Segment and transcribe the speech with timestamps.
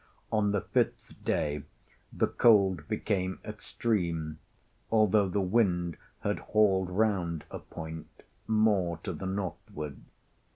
[0.31, 1.61] On the fifth day
[2.11, 4.39] the cold became extreme,
[4.91, 8.09] although the wind had hauled round a point
[8.47, 9.99] more to the northward.